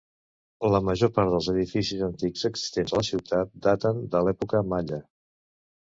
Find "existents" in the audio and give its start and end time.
2.51-2.97